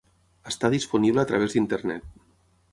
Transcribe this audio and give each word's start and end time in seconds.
Està 0.51 0.71
disponible 0.75 1.23
a 1.25 1.29
través 1.33 1.55
d'Internet. 1.57 2.11